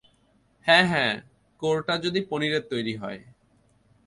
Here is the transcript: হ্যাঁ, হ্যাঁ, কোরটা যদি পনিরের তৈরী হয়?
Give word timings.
হ্যাঁ, 0.67 0.85
হ্যাঁ, 0.87 1.13
কোরটা 1.61 1.93
যদি 1.97 2.19
পনিরের 2.29 2.63
তৈরী 2.69 2.95
হয়? 2.95 3.19